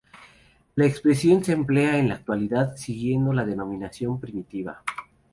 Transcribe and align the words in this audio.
La 0.77 0.87
expresión 0.87 1.43
se 1.43 1.51
emplea 1.51 1.99
en 1.99 2.09
la 2.09 2.15
actualidad 2.15 2.75
siguiendo 2.75 3.33
la 3.33 3.45
denominación 3.45 4.19
primitiva. 4.19 4.81